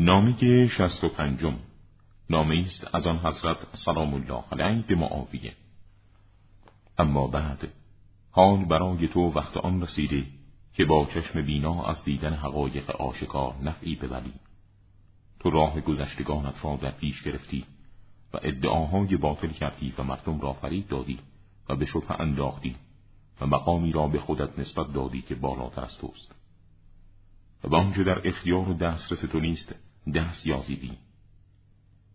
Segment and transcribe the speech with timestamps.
[0.00, 1.54] نامه شست و پنجم.
[2.30, 5.52] نامه است از آن حضرت سلام الله علیه به معاویه.
[6.98, 7.68] اما بعد
[8.30, 10.26] حال برای تو وقت آن رسیده
[10.74, 14.32] که با چشم بینا از دیدن حقایق آشکار نفعی ببری.
[15.40, 17.64] تو راه گذشتگانت را در پیش گرفتی
[18.34, 21.18] و ادعاهای باطل کردی و مردم را فرید دادی
[21.68, 22.76] و به شبه انداختی
[23.40, 26.34] و مقامی را به خودت نسبت دادی که بالاتر از توست.
[27.64, 30.98] و آنچه در اختیار و دسترس تو نیست دست یازیدی.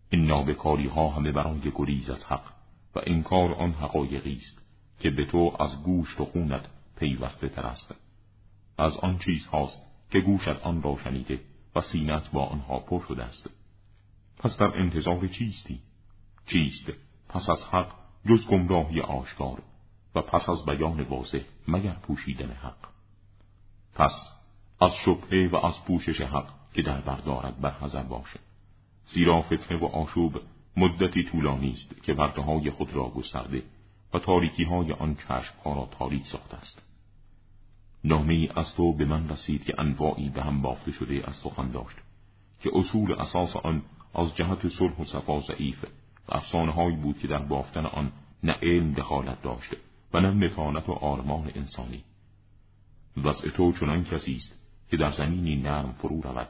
[0.09, 2.53] این نابکاری ها همه برای گریز از حق
[2.95, 4.61] و انکار آن حقایقی است
[4.99, 6.65] که به تو از گوشت و خونت
[6.97, 7.95] پیوسته تر است.
[8.77, 11.39] از آن چیز هاست که گوشت آن را شنیده
[11.75, 13.49] و سینت با آنها پر شده است.
[14.37, 15.79] پس در انتظار چیستی؟
[16.45, 16.91] چیست؟
[17.29, 17.91] پس از حق
[18.29, 19.61] جز گمراهی آشکار
[20.15, 22.77] و پس از بیان واضح مگر پوشیدن حق؟
[23.95, 24.11] پس
[24.81, 28.39] از شبهه و از پوشش حق که در بردارد بر حذر باشه
[29.13, 30.41] زیرا فتنه و آشوب
[30.77, 33.63] مدتی طولانی است که های خود را گسترده
[34.13, 36.81] و تاریکی های آن چشم ها را تاریک ساخته است.
[38.03, 41.97] نامه از تو به من رسید که انواعی به هم بافته شده از سخن داشت
[42.61, 43.81] که اصول اساس آن
[44.15, 45.85] از جهت صلح و صفا ضعیف
[46.29, 48.11] و افسانه بود که در بافتن آن
[48.43, 49.77] نه علم دخالت داشته
[50.13, 52.03] و نه متانت و آرمان انسانی.
[53.17, 56.47] وضع تو چنان کسی است که در زمینی نرم فرو رود.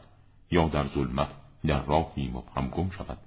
[0.51, 1.29] یا در ظلمت
[1.65, 3.17] در راهی مبهم گم شود.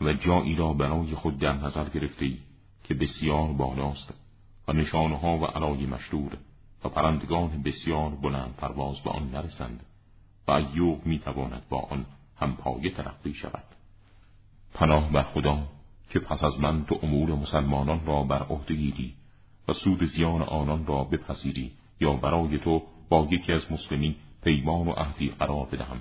[0.00, 2.32] و جایی را برای خود در نظر گرفته
[2.84, 4.14] که بسیار بالاست
[4.68, 6.36] و نشانها و علای مشدور
[6.84, 9.82] و پرندگان بسیار بلند پرواز به آن نرسند
[10.48, 13.64] و ایوب می‌تواند با آن هم پایه ترقی شود.
[14.74, 15.58] پناه بر خدا
[16.10, 19.14] که پس از من تو امور مسلمانان را بر عهده گیری
[19.68, 24.90] و سود زیان آنان را بپذیری یا برای تو با یکی از مسلمین پیمان و
[24.90, 26.00] عهدی قرار بدهم.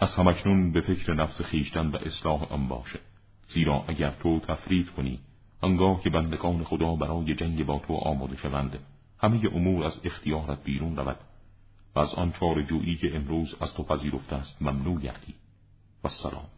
[0.00, 2.98] از همکنون به فکر نفس خیشتن و اصلاح آن باشه.
[3.48, 5.18] زیرا اگر تو تفرید کنی
[5.62, 8.78] انگاه که بندگان خدا برای جنگ با تو آماده شوند
[9.18, 11.18] همه امور از اختیارت بیرون رود
[11.94, 15.34] و از آن چار جویی که امروز از تو پذیرفته است ممنوع گردی.
[16.04, 16.55] و سلام.